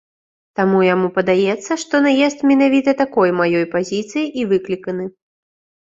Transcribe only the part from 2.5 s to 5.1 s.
менавіта такой маёй пазіцыяй і выкліканы.